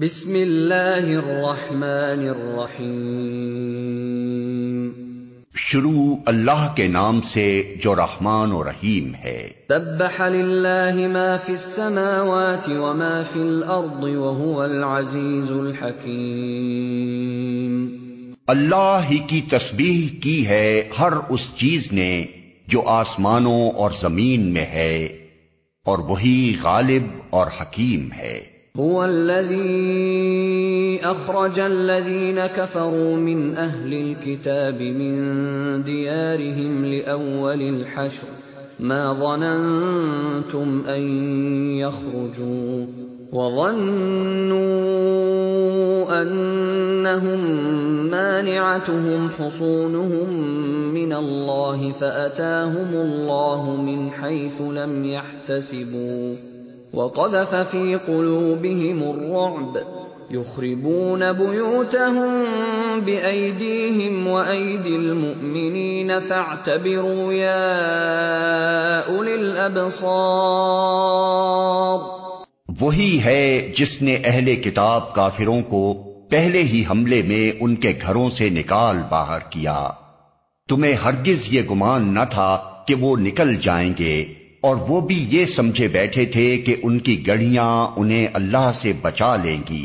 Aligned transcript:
بسم 0.00 0.34
اللہ 0.34 1.06
الرحمن 1.10 2.22
الرحیم 2.28 3.12
شروع 5.58 6.16
اللہ 6.26 6.64
کے 6.76 6.86
نام 6.88 7.20
سے 7.26 7.44
جو 7.82 7.94
رحمان 7.96 8.50
و 8.52 8.58
رحیم 8.64 9.14
ہے 9.14 9.38
للہ 9.70 11.06
ما 11.08 11.22
فی 11.36 11.46
فی 11.46 11.52
السماوات 11.52 12.68
الارض 12.80 14.18
العزیز 14.64 15.50
الحکیم 15.52 16.26
اللہ 18.48 19.06
ہی 19.10 19.18
کی 19.28 19.40
تسبیح 19.50 20.02
کی 20.22 20.36
ہے 20.48 20.68
ہر 20.98 21.16
اس 21.28 21.46
چیز 21.58 21.86
نے 21.92 22.10
جو 22.68 22.82
آسمانوں 22.96 23.62
اور 23.70 23.96
زمین 24.00 24.44
میں 24.52 24.66
ہے 24.72 24.92
اور 25.86 26.04
وہی 26.08 26.36
غالب 26.62 27.08
اور 27.30 27.46
حکیم 27.60 28.06
ہے 28.12 28.36
هُوَ 28.78 29.04
الَّذِي 29.04 31.00
أَخْرَجَ 31.04 31.60
الَّذِينَ 31.60 32.46
كَفَرُوا 32.46 33.16
مِنْ 33.16 33.54
أَهْلِ 33.56 33.92
الْكِتَابِ 33.94 34.82
مِن 34.82 35.16
دِيَارِهِمْ 35.82 36.84
لِأَوَّلِ 36.84 37.62
الْحَشْرِ 37.62 38.22
ۚ 38.26 38.30
مَا 38.80 39.12
ظَنَنتُمْ 39.12 40.82
أَن 40.88 41.02
يَخْرُجُوا 41.80 42.84
ۖ 42.86 42.88
وَظَنُّوا 43.32 44.62
أَنَّهُم 46.22 47.40
مَّانِعَتُهُمْ 48.10 49.28
حُصُونُهُم 49.28 50.28
مِّنَ 50.94 51.12
اللَّهِ 51.12 51.92
فَأَتَاهُمُ 51.92 52.94
اللَّهُ 52.94 53.76
مِنْ 53.76 54.10
حَيْثُ 54.10 54.60
لَمْ 54.60 55.04
يَحْتَسِبُوا 55.04 56.55
وقذف 56.94 57.54
في 57.54 57.94
قلوبهم 57.96 59.02
الرعب 59.02 59.76
يخربون 60.30 61.32
بيوتهم 61.32 62.44
بأيديهم 63.00 64.26
وأيدي 64.26 64.96
المؤمنين 64.96 66.20
فاعتبروا 66.20 67.32
يا 67.32 69.08
أولي 69.08 69.34
الأبصار 70.66 70.96
وہی 72.80 73.18
ہے 73.24 73.72
جس 73.76 73.92
نے 74.02 74.14
اہل 74.24 74.54
کتاب 74.62 75.14
کافروں 75.14 75.60
کو 75.68 75.82
پہلے 76.30 76.62
ہی 76.62 76.82
حملے 76.90 77.20
میں 77.22 77.44
ان 77.60 77.74
کے 77.76 77.92
گھروں 78.02 78.28
سے 78.30 78.48
نکال 78.50 78.96
باہر 79.10 79.40
کیا 79.50 79.78
تمہیں 80.68 80.94
ہرگز 81.04 81.40
یہ 81.50 81.62
گمان 81.70 82.12
نہ 82.14 82.24
تھا 82.30 82.50
کہ 82.86 82.94
وہ 83.00 83.16
نکل 83.18 83.54
جائیں 83.62 83.92
گے 83.98 84.16
اور 84.66 84.76
وہ 84.88 85.00
بھی 85.00 85.16
یہ 85.30 85.46
سمجھے 85.46 85.88
بیٹھے 85.88 86.24
تھے 86.26 86.46
کہ 86.66 86.76
ان 86.82 86.98
کی 86.98 87.16
گڑیاں 87.26 87.68
انہیں 87.96 88.26
اللہ 88.34 88.70
سے 88.74 88.92
بچا 89.02 89.34
لیں 89.36 89.60
گی 89.70 89.85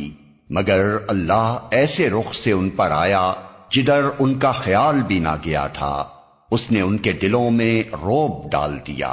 مگر 0.49 0.95
اللہ 1.07 1.67
ایسے 1.71 2.09
رخ 2.09 2.33
سے 2.33 2.51
ان 2.51 2.69
پر 2.69 2.91
آیا 2.91 3.21
جدھر 3.71 4.09
ان 4.19 4.33
کا 4.39 4.51
خیال 4.53 5.01
بھی 5.07 5.19
نہ 5.19 5.35
گیا 5.45 5.67
تھا 5.73 5.93
اس 6.51 6.71
نے 6.71 6.81
ان 6.81 6.97
کے 6.97 7.11
دلوں 7.21 7.51
میں 7.51 7.73
روب 7.93 8.51
ڈال 8.51 8.77
دیا 8.87 9.13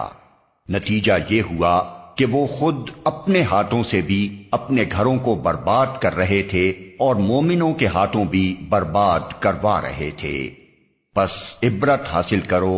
نتیجہ 0.68 1.12
یہ 1.28 1.42
ہوا 1.50 1.78
کہ 2.16 2.26
وہ 2.30 2.46
خود 2.58 2.90
اپنے 3.04 3.42
ہاتھوں 3.42 3.82
سے 3.82 4.00
بھی 4.02 4.22
اپنے 4.50 4.84
گھروں 4.92 5.16
کو 5.18 5.34
برباد 5.42 6.00
کر 6.00 6.16
رہے 6.16 6.42
تھے 6.42 6.68
اور 6.98 7.16
مومنوں 7.24 7.72
کے 7.74 7.86
ہاتھوں 7.86 8.24
بھی 8.24 8.46
برباد 8.68 9.32
کروا 9.40 9.80
رہے 9.80 10.10
تھے 10.16 10.34
بس 11.16 11.36
عبرت 11.62 12.08
حاصل 12.12 12.40
کرو 12.46 12.78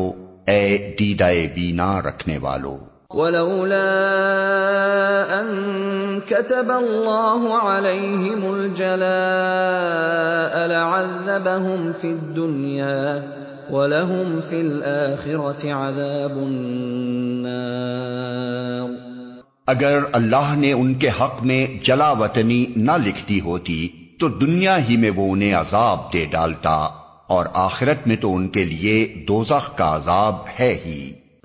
اے 0.48 0.94
ڈیڈائے 0.98 1.46
بینا 1.54 1.90
رکھنے 2.02 2.36
والو 2.38 2.76
ولولا 3.10 3.90
ان 5.30 5.48
كتب 6.22 6.70
الله 6.70 7.58
عليهم 7.60 8.54
الجلاء 8.54 9.06
لعذبهم 10.66 11.92
في 11.92 12.08
الدنيا 12.08 13.22
ولهم 13.70 14.40
في 14.40 14.60
الاخره 14.60 15.72
عذاب 15.72 16.36
النار 16.38 17.90
اگر 19.66 19.98
اللہ 20.12 20.54
نے 20.58 20.72
ان 20.74 20.94
کے 20.94 21.08
حق 21.18 21.42
میں 21.44 21.66
جلا 21.84 22.10
وطنی 22.18 22.64
نہ 22.78 22.96
لکھتی 23.04 23.40
ہوتی 23.40 23.80
تو 24.20 24.28
دنیا 24.40 24.74
ہی 24.88 24.96
میں 24.96 25.10
وہ 25.16 25.26
انہیں 25.32 25.54
عذاب 25.54 25.98
دے 26.12 26.22
ڈالتا 26.30 26.76
اور 27.30 27.46
آخرت 27.60 28.06
میں 28.06 28.16
تو 28.18 28.28
ان 28.36 28.44
کے 28.50 28.64
لیے 28.66 28.94
دوزخ 29.28 29.66
کا 29.76 29.88
عذاب 29.96 30.36
ہے 30.58 30.72
ہی 30.84 31.00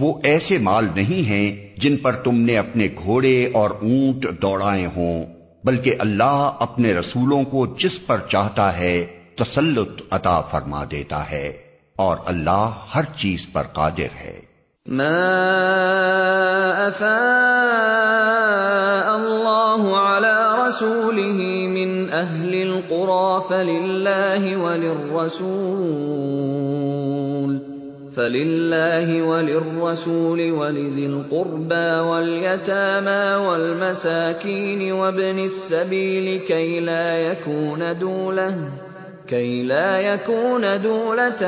وہ 0.00 0.10
ایسے 0.24 0.58
مال 0.62 0.84
نہیں 0.94 1.22
ہیں 1.28 1.46
جن 1.76 1.94
پر 1.98 2.18
تم 2.24 2.34
نے 2.40 2.56
اپنے 2.58 2.84
گھوڑے 2.96 3.36
اور 3.54 3.70
اونٹ 3.82 4.26
دوڑائے 4.42 4.86
ہوں 4.96 5.16
بلکہ 5.64 5.90
اللہ 5.98 6.38
اپنے 6.60 6.88
رسولوں 6.94 7.42
کو 7.44 7.60
جس 7.78 7.96
پر 8.06 8.18
چاہتا 8.28 8.66
ہے 8.78 8.96
تسلط 9.38 10.02
عطا 10.10 10.40
فرما 10.50 10.84
دیتا 10.90 11.22
ہے 11.30 11.46
اور 12.04 12.16
اللہ 12.26 12.86
ہر 12.94 13.04
چیز 13.16 13.46
پر 13.52 13.66
قادر 13.72 14.14
ہے 14.18 14.38
ما 14.86 15.24
أفاء 16.88 17.08
الله 19.16 19.98
على 19.98 20.66
رسوله 20.66 21.40
من 21.68 22.10
أهل 22.10 22.54
القرى 22.54 23.42
فلله 23.50 24.56
وللرسول 24.56 25.98
فلله 28.16 29.22
وللرسول 29.22 30.52
ولذي 30.52 31.06
القربى 31.06 31.90
واليتامى 32.08 33.46
والمساكين 33.46 34.92
وابن 34.92 35.38
السبيل 35.38 36.40
كي 36.40 36.80
لا 36.80 37.18
يكون 37.18 37.98
دولة 37.98 38.87
كَيْ 39.28 39.62
لَا 39.62 40.00
يَكُونَ 40.14 40.80
دُولَةً 40.82 41.42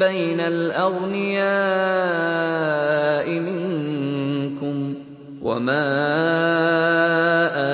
بَيْنَ 0.00 0.40
الْأَغْنِيَاءِ 0.40 1.44
مِنكُمْ 3.40 4.94
ۚ 4.94 4.96
وَمَا 5.42 5.84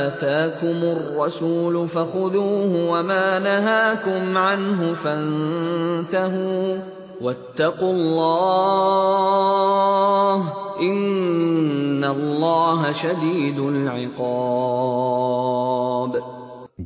آتَاكُمُ 0.07 0.79
الرَّسُولُ 0.95 1.89
فَخُذُوهُ 1.89 2.91
وَمَا 2.91 3.39
نَهَاكُمْ 3.39 4.39
عَنْهُ 4.39 4.95
فَانتَهُوا 4.95 6.77
ۚ 6.79 6.81
وَاتَّقُوا 7.21 7.93
اللَّهَ 7.93 9.29
ۚ 10.49 10.53
إِنَّ 10.83 12.05
اللَّهَ 12.05 12.93
شَدِيدُ 12.93 13.59
الْعِقَابِ 13.59 14.31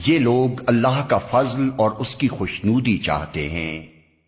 یہ 0.00 0.19
لوگ 0.19 0.62
اللہ 0.65 1.01
کا 1.07 1.18
فضل 1.18 1.69
اور 1.75 1.92
اس 1.92 2.15
کی 2.15 2.27
خوشنودی 2.27 2.98
چاہتے 2.98 3.50
ہیں 3.50 3.86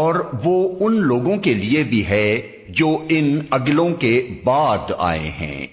اور 0.00 0.14
وہ 0.44 0.56
ان 0.80 0.92
لوگوں 1.02 1.36
کے 1.36 1.54
لیے 1.54 1.84
بھی 1.84 2.06
ہے 2.06 2.59
جو 2.74 2.88
ان 3.08 3.38
اگلوں 3.50 3.88
کے 3.94 4.14
بعد 4.44 4.90
آئے 4.98 5.30
ہیں 5.40 5.66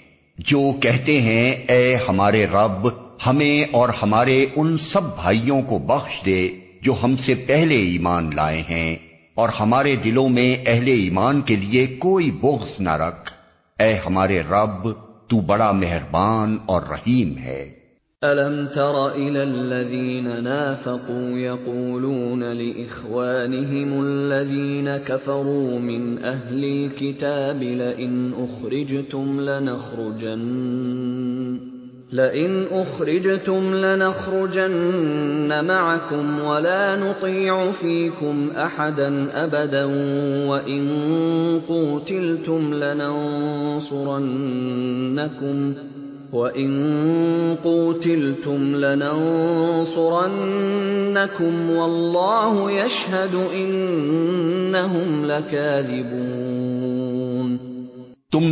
جو 0.37 0.59
کہتے 0.81 1.21
ہیں 1.21 1.51
اے 1.67 1.95
ہمارے 2.07 2.45
رب 2.45 2.87
ہمیں 3.25 3.63
اور 3.71 3.89
ہمارے 4.01 4.45
ان 4.55 4.77
سب 4.77 5.15
بھائیوں 5.15 5.61
کو 5.61 5.79
بخش 5.79 6.25
دے 6.25 6.47
جو 6.81 6.95
ہم 7.03 7.15
سے 7.15 7.35
پہلے 7.35 7.75
ایمان 7.75 8.29
لائے 8.35 8.61
ہیں 8.69 8.95
اور 9.35 9.49
ہمارے 9.59 9.95
دلوں 9.95 10.29
میں 10.29 10.55
اہل 10.65 10.87
ایمان 10.87 11.41
کے 11.41 11.55
لیے 11.55 11.85
کوئی 11.99 12.31
بغض 12.31 12.79
نہ 12.79 12.95
رکھ 12.97 13.31
اے 13.79 13.93
ہمارے 14.05 14.39
رب 14.49 14.87
تو 15.27 15.39
بڑا 15.39 15.71
مہربان 15.71 16.57
اور 16.65 16.81
رحیم 16.91 17.37
ہے 17.37 17.69
أَلَمْ 18.23 18.67
تَرَ 18.73 19.07
إِلَى 19.15 19.43
الَّذِينَ 19.43 20.43
نَافَقُوا 20.43 21.29
يَقُولُونَ 21.37 22.43
لِإِخْوَانِهِمُ 22.43 24.03
الَّذِينَ 24.05 24.97
كَفَرُوا 24.97 25.79
مِنْ 25.79 26.17
أَهْلِ 26.23 26.63
الْكِتَابِ 26.63 27.63
لَئِنْ 27.63 28.31
أُخْرِجْتُمْ 32.71 33.75
لَنَخْرُجَنَّ 33.75 35.65
مَعَكُمْ 35.67 36.39
وَلَا 36.39 36.95
نُطِيعُ 37.09 37.71
فِيكُمْ 37.71 38.49
أَحَدًا 38.55 39.27
أَبَدًا 39.45 39.85
وَإِن 40.49 40.89
قُوتِلْتُمْ 41.67 42.73
لَنَنصُرَنَّكُمْ 42.73 44.13
تم 46.31 46.39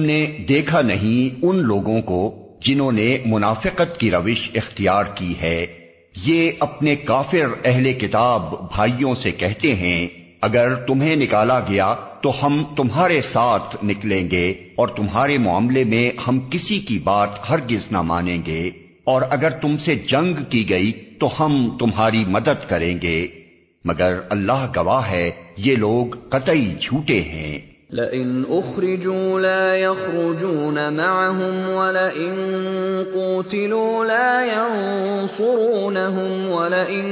نے 0.00 0.45
دیکھا 0.49 0.81
نہیں 0.81 1.45
ان 1.45 1.57
لوگوں 1.57 2.01
کو 2.01 2.35
جنہوں 2.61 2.91
نے 2.91 3.17
منافقت 3.25 3.99
کی 3.99 4.11
روش 4.11 4.51
اختیار 4.55 5.03
کی 5.15 5.33
ہے 5.41 5.65
یہ 6.25 6.51
اپنے 6.59 6.95
کافر 6.95 7.45
اہل 7.65 7.93
کتاب 7.93 8.51
بھائیوں 8.51 9.15
سے 9.15 9.31
کہتے 9.31 9.73
ہیں 9.73 10.07
اگر 10.41 10.75
تمہیں 10.75 11.15
نکالا 11.15 11.59
گیا 11.59 11.95
تو 12.25 12.31
ہم 12.41 12.63
تمہارے 12.75 13.21
ساتھ 13.21 13.75
نکلیں 13.85 14.31
گے 14.31 14.53
اور 14.75 14.87
تمہارے 14.87 15.37
معاملے 15.37 15.83
میں 15.83 16.11
ہم 16.27 16.39
کسی 16.49 16.79
کی 16.79 16.97
بات 17.03 17.49
ہرگز 17.49 17.91
نہ 17.91 18.01
مانیں 18.01 18.37
گے 18.45 18.71
اور 19.03 19.21
اگر 19.29 19.49
تم 19.49 19.77
سے 19.77 19.95
جنگ 20.07 20.43
کی 20.49 20.69
گئی 20.69 20.91
تو 21.19 21.29
ہم 21.39 21.77
تمہاری 21.79 22.23
مدد 22.27 22.69
کریں 22.69 22.95
گے 23.01 23.27
مگر 23.85 24.19
اللہ 24.29 24.65
گواہ 24.75 25.09
ہے 25.11 25.31
یہ 25.57 25.75
لوگ 25.75 26.15
قطعی 26.29 26.65
جھوٹے 26.81 27.21
ہیں 27.21 27.59
لَئِنْ 27.89 28.45
أُخْرِجُوا 28.45 29.39
لَا 29.39 29.77
يَخْرُجُونَ 29.77 30.93
مَعَهُمْ 30.93 31.69
وَلَئِن 31.69 32.35
قُوتِلُوا 33.13 34.05
لَا 34.05 34.45
يَنصُرُونَهُمْ 34.45 36.51
وَلَئِن 36.51 37.05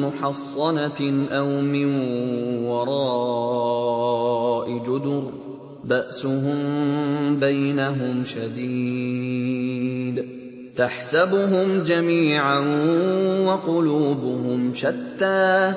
محصنة 0.02 1.28
أو 1.32 1.62
من 1.62 2.00
وراء 2.66 4.80
جدر 4.80 5.32
بأسهم 5.84 7.40
بينهم 7.40 8.26
شديد 8.26 10.26
تحسبهم 10.78 11.84
جميعا 11.84 12.60
وقلوبهم 13.46 14.72
شتى 14.76 15.74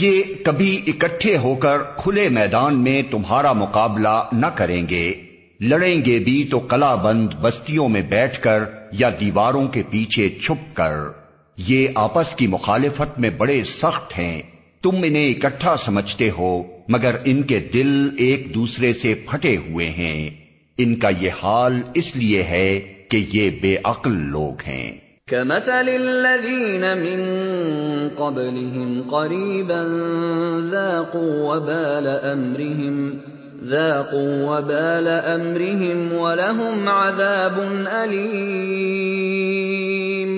یہ 0.00 0.22
کبھی 0.44 0.82
اکٹھے 0.86 1.36
ہو 1.36 1.54
کر 1.54 1.82
کھلے 1.96 2.28
میدان 2.28 2.74
میں 2.74 3.02
تمہارا 3.10 3.52
مقابلہ 3.52 4.22
نہ 4.32 4.46
کریں 4.46 4.88
گے 4.88 5.12
لڑیں 5.60 6.04
گے 6.04 6.18
بھی 6.18 6.44
تو 6.44 6.60
کلا 6.60 6.94
بند 6.94 7.34
بستیوں 7.40 7.88
میں 7.88 8.02
بیٹھ 8.02 8.40
کر 8.40 8.64
یا 8.92 9.10
دیواروں 9.20 9.68
کے 9.68 9.82
پیچھے 9.90 10.28
چھپ 10.42 10.76
کر 10.76 10.96
یہ 11.58 11.88
آپس 11.94 12.34
کی 12.34 12.46
مخالفت 12.46 13.18
میں 13.18 13.30
بڑے 13.30 13.64
سخت 13.64 14.18
ہیں 14.18 14.42
تم 14.82 14.96
انہیں 15.02 15.30
اکٹھا 15.30 15.76
سمجھتے 15.76 16.30
ہو 16.30 16.62
مگر 16.88 17.16
ان 17.24 17.42
کے 17.42 17.60
دل 17.74 18.08
ایک 18.18 18.54
دوسرے 18.54 18.92
سے 18.92 19.14
پھٹے 19.26 19.56
ہوئے 19.56 19.90
ہیں 19.90 20.47
ان 20.78 20.94
کا 20.96 21.08
یہ 21.20 21.38
حال 21.42 21.76
اس 21.94 22.08
لیے 22.16 22.42
ہے 22.44 22.68
کہ 23.10 23.18
یہ 23.32 23.46
بے 23.62 23.70
عقل 23.84 24.16
لوگ 24.30 24.60
ہیں 24.66 24.90
كَمَثَلِ 25.28 25.94
الَّذِينَ 25.94 26.90
مِن 26.96 27.22
قَبْلِهِمْ 28.10 28.92
قَرِيبًا 29.10 29.80
ذَاقُوا 30.70 31.32
وَبَالَ 31.46 32.06
أَمْرِهِمْ 32.26 32.96
ذَاقُوا 33.64 34.36
وَبَالَ 34.44 35.08
أَمْرِهِمْ 35.08 35.98
وَلَهُمْ 36.14 36.88
عَذَابٌ 36.90 37.58
أَلِيمٌ 37.96 39.18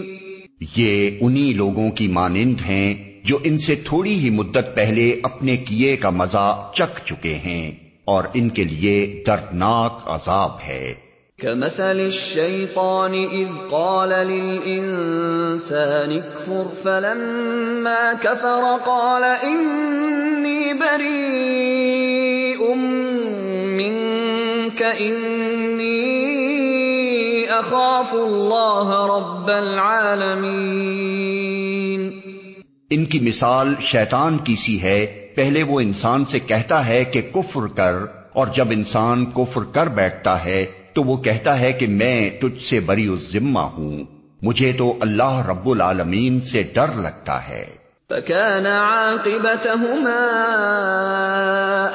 یہ 0.76 1.20
انہی 1.20 1.46
لوگوں 1.54 1.86
کی 1.92 2.08
مانند 2.14 2.66
ہیں 2.66 2.88
جو 3.24 3.38
ان 3.44 3.60
سے 3.60 3.78
تھوڑی 3.84 4.16
ہی 4.16 4.34
مدت 4.36 4.74
پہلے 4.74 5.06
اپنے 5.24 5.56
کیے 5.68 5.94
کا 5.98 6.10
مزہ 6.16 6.48
چک 6.74 6.98
چکے 7.04 7.36
ہیں 7.44 7.62
اور 8.10 8.24
ان 8.34 8.50
کے 8.50 8.64
لیے 8.64 9.22
دردناک 9.26 9.92
عذاب 10.06 10.60
ہے 10.60 10.94
كمثل 11.38 12.00
الشيطان 12.00 13.14
إذ 13.14 13.48
قال 13.70 14.08
للإنسان 14.08 16.12
اكفر 16.12 16.64
فلما 16.82 18.14
كفر 18.14 18.78
قال 18.86 19.24
إني 19.24 20.74
بريء 20.74 22.74
منك 23.78 24.82
إني 24.82 26.10
أخاف 27.60 28.14
الله 28.14 29.06
رب 29.06 29.50
العالمين 29.50 31.30
ان 32.90 33.06
کی 33.06 33.20
مثال 33.20 33.74
شیطان 33.86 34.38
کی 34.44 34.56
سی 34.56 34.82
ہے 34.82 35.29
پہلے 35.40 35.62
وہ 35.64 35.80
انسان 35.80 36.24
سے 36.30 36.38
کہتا 36.46 36.78
ہے 36.86 37.02
کہ 37.12 37.20
کفر 37.34 37.66
کر 37.76 37.94
اور 38.34 38.46
جب 38.56 38.70
انسان 38.70 39.24
کفر 39.34 39.64
کر 39.72 39.86
بیٹھتا 39.94 40.34
ہے 40.44 40.64
تو 40.94 41.02
وہ 41.04 41.16
کہتا 41.22 41.58
ہے 41.60 41.72
کہ 41.72 41.86
میں 41.94 42.18
تجھ 42.40 42.62
سے 42.64 42.80
بری 42.86 43.06
ذمہ 43.24 43.64
ہوں 43.74 43.94
مجھے 44.42 44.72
تو 44.78 44.86
اللہ 45.00 45.34
رب 45.48 45.68
العالمین 45.70 46.40
سے 46.50 46.62
ڈر 46.74 46.90
لگتا 47.02 47.36
ہے 47.48 47.64
فكان 48.10 48.66
عاقبتهما 48.66 50.22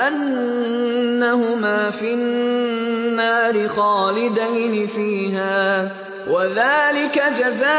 أنهما 0.07 1.89
في 1.91 2.13
النار 2.13 3.67
خالدين 3.69 4.87
فيها 4.89 5.91
وذلك 6.27 7.23
جزاء 7.37 7.65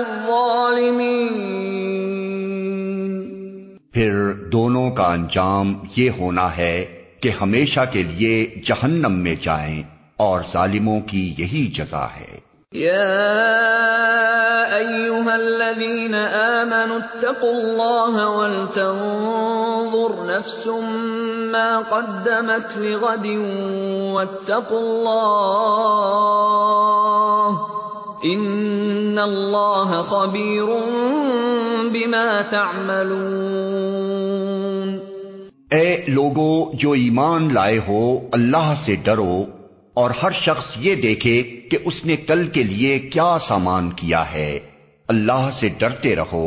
الظالمين 0.00 1.61
پھر 3.94 4.12
دونوں 4.52 4.90
کا 4.90 5.06
انجام 5.12 5.72
یہ 5.96 6.10
ہونا 6.18 6.44
ہے 6.56 6.84
کہ 7.20 7.30
ہمیشہ 7.40 7.80
کے 7.92 8.02
لیے 8.02 8.36
جہنم 8.66 9.18
میں 9.22 9.34
جائیں 9.42 9.82
اور 10.18 10.42
ظالموں 10.52 11.00
کی 11.08 11.24
یہی 11.38 11.64
جزا 11.76 12.04
ہے 12.14 12.38
یا 12.72 13.02
ایوہا 14.72 15.32
الذین 15.34 16.14
آمنوا 16.14 16.96
اتقوا 16.96 17.50
اللہ 17.50 18.16
ولتنظر 18.28 20.14
نفس 20.28 20.66
ما 21.52 21.68
قدمت 21.90 22.76
لغد 22.78 23.26
واتقوا 24.14 24.80
اللہ 26.42 27.70
ان 28.24 29.18
اللہ 29.18 30.00
خبیر 30.08 30.68
بما 31.90 32.26
تعملون 32.50 33.82
اے 35.70 35.86
لوگو 36.08 36.52
جو 36.74 36.90
ایمان 36.94 37.48
لائے 37.54 37.78
ہو 37.78 38.00
اللہ 38.32 38.72
سے 38.76 38.94
ڈرو 39.04 39.36
اور 39.94 40.10
ہر 40.22 40.32
شخص 40.40 40.66
یہ 40.78 40.94
دیکھے 41.02 41.36
کہ 41.70 41.78
اس 41.84 42.04
نے 42.04 42.16
کل 42.26 42.46
کے 42.48 42.62
لیے 42.64 42.98
کیا 43.08 43.36
سامان 43.40 43.90
کیا 43.96 44.22
ہے 44.32 44.50
اللہ 45.08 45.48
سے 45.52 45.68
ڈرتے 45.78 46.14
رہو 46.16 46.46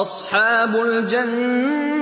اصحاب 0.00 0.76
الجنة 0.76 1.95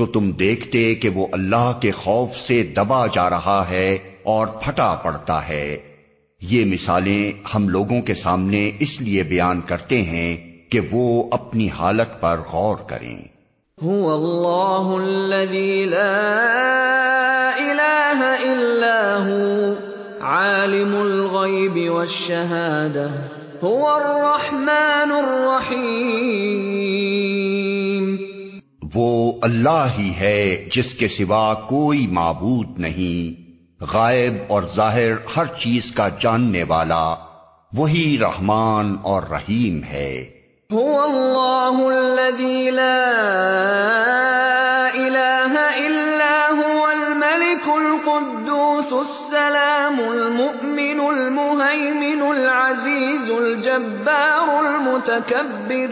تو 0.00 0.06
تم 0.06 0.30
دیکھتے 0.38 0.82
کہ 0.94 1.08
وہ 1.14 1.26
اللہ 1.32 1.68
کے 1.80 1.90
خوف 1.90 2.36
سے 2.36 2.62
دبا 2.76 3.06
جا 3.14 3.28
رہا 3.30 3.60
ہے 3.70 3.88
اور 4.34 4.46
پھٹا 4.62 4.94
پڑتا 5.02 5.38
ہے 5.48 5.66
یہ 6.46 6.64
مثالیں 6.66 7.22
ہم 7.54 7.68
لوگوں 7.68 8.00
کے 8.02 8.14
سامنے 8.16 8.60
اس 8.80 9.00
لیے 9.00 9.22
بیان 9.28 9.60
کرتے 9.68 10.02
ہیں 10.04 10.36
کہ 10.70 10.80
وہ 10.90 11.06
اپنی 11.32 11.68
حالت 11.74 12.20
پر 12.20 12.40
غور 12.50 12.76
کریں 12.88 13.16
هو 13.78 14.02
اللہ 14.10 14.90
الذي 14.96 15.84
لا 15.86 16.12
الہ 17.62 18.28
الا 18.42 19.00
هو 19.22 19.72
عالم 20.28 20.94
الغیب 20.98 21.76
والشہادہ 21.88 23.08
هو 23.62 23.88
الرحمن 23.88 25.12
الرحیم 25.14 26.46
وہ 28.94 29.08
اللہ 29.42 29.86
ہی 29.96 30.10
ہے 30.18 30.40
جس 30.74 30.94
کے 30.94 31.08
سوا 31.14 31.44
کوئی 31.68 32.06
معبود 32.14 32.80
نہیں 32.80 33.45
غائب 33.80 34.34
اور 34.48 34.62
ظاہر 34.74 35.12
ہر 35.36 35.46
چیز 35.60 35.90
کا 35.96 36.08
جاننے 36.20 36.62
والا 36.68 37.04
وہی 37.72 38.06
رحمان 38.20 38.96
اور 39.02 39.22
رحیم 39.30 39.82
ہے 39.84 40.10
هو 40.70 40.94
الله 41.00 41.88
الذي 41.88 42.70
لا 42.70 43.02
إله 44.94 45.52
إلا 45.86 46.38
هو 46.52 46.88
الملك 46.88 47.68
القدوس 47.74 48.92
السلام 48.92 50.00
المؤمن 50.00 51.00
المهيمن 51.10 52.22
العزيز 52.30 53.30
الجبار 53.30 54.60
المتكبر 54.60 55.90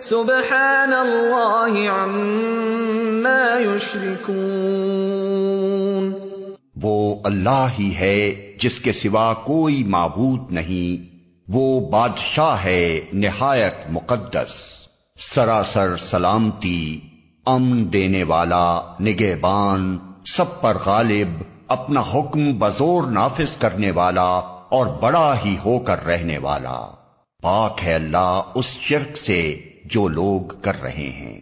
سبحان 0.00 0.92
الله 0.94 1.90
عما 1.90 3.58
يشركون 3.58 4.93
وہ 6.76 6.94
اللہ 7.24 7.66
ہی 7.78 7.94
ہے 7.96 8.18
جس 8.60 8.78
کے 8.80 8.92
سوا 8.92 9.32
کوئی 9.44 9.82
معبود 9.84 10.52
نہیں 10.52 11.12
وہ 11.48 11.64
بادشاہ 11.90 12.64
ہے 12.64 13.00
نہایت 13.12 13.84
مقدس 13.90 14.56
سراسر 15.18 15.96
سلامتی 15.96 17.00
امن 17.46 17.92
دینے 17.92 18.22
والا 18.22 18.66
نگہبان 19.00 19.96
سب 20.26 20.60
پر 20.60 20.76
غالب 20.84 21.42
اپنا 21.68 22.00
حکم 22.14 22.52
بزور 22.58 23.10
نافذ 23.10 23.56
کرنے 23.58 23.90
والا 23.90 24.28
اور 24.68 24.86
بڑا 25.00 25.34
ہی 25.44 25.56
ہو 25.64 25.78
کر 25.78 26.04
رہنے 26.04 26.38
والا 26.38 26.78
پاک 27.42 27.84
ہے 27.84 27.94
اللہ 27.94 28.52
اس 28.54 28.76
شرک 28.80 29.16
سے 29.16 29.40
جو 29.84 30.06
لوگ 30.08 30.54
کر 30.60 30.80
رہے 30.82 31.08
ہیں 31.10 31.38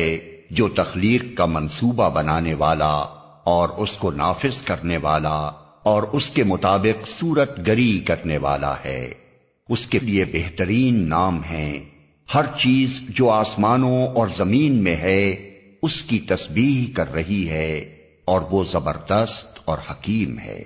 جو 0.51 0.69
تخلیق 0.69 1.25
کا 1.37 1.47
منصوبہ 1.47 2.11
بنانے 2.11 2.55
والا 2.55 2.95
اور 3.45 3.69
اس 3.77 3.93
کو 3.93 4.11
نافذ 4.11 4.63
کرنے 4.63 4.97
والا 4.97 5.51
اور 5.83 6.03
اس 6.03 6.31
کے 6.31 6.45
مطابق 6.45 7.09
صورت 7.09 7.67
گری 7.67 8.01
کرنے 8.01 8.39
والا 8.39 8.75
ہے 8.85 9.15
اس 9.69 9.87
کے 9.87 9.99
لیے 9.99 10.25
بہترین 10.25 11.09
نام 11.09 11.45
ہے 11.51 11.85
ہر 12.35 12.45
چیز 12.59 13.01
جو 13.09 13.31
آسمانوں 13.31 14.07
اور 14.07 14.29
زمین 14.29 14.83
میں 14.83 14.97
ہے 14.97 15.31
اس 15.83 16.03
کی 16.03 16.19
تسبیح 16.19 16.95
کر 16.95 17.13
رہی 17.13 17.49
ہے 17.49 17.97
اور 18.25 18.41
وہ 18.51 18.65
زبردست 18.65 19.59
اور 19.65 19.79
حکیم 19.91 20.39
ہے 20.39 20.63